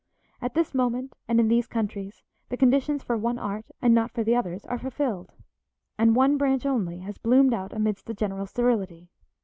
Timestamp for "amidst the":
7.71-8.15